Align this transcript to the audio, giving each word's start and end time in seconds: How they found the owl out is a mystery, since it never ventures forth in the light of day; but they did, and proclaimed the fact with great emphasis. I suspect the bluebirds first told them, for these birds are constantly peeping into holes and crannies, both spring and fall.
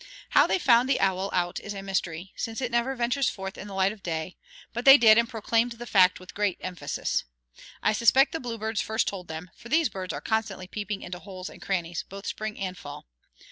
How 0.31 0.47
they 0.47 0.57
found 0.57 0.89
the 0.89 0.99
owl 0.99 1.29
out 1.31 1.59
is 1.59 1.75
a 1.75 1.83
mystery, 1.83 2.33
since 2.35 2.59
it 2.59 2.71
never 2.71 2.95
ventures 2.95 3.29
forth 3.29 3.55
in 3.55 3.67
the 3.67 3.75
light 3.75 3.91
of 3.91 4.01
day; 4.01 4.35
but 4.73 4.83
they 4.83 4.97
did, 4.97 5.15
and 5.15 5.29
proclaimed 5.29 5.73
the 5.73 5.85
fact 5.85 6.19
with 6.19 6.33
great 6.33 6.57
emphasis. 6.59 7.23
I 7.83 7.93
suspect 7.93 8.31
the 8.31 8.39
bluebirds 8.39 8.81
first 8.81 9.07
told 9.07 9.27
them, 9.27 9.51
for 9.55 9.69
these 9.69 9.89
birds 9.89 10.11
are 10.11 10.19
constantly 10.19 10.65
peeping 10.65 11.03
into 11.03 11.19
holes 11.19 11.51
and 11.51 11.61
crannies, 11.61 12.03
both 12.09 12.25
spring 12.25 12.57
and 12.57 12.75
fall. 12.75 13.05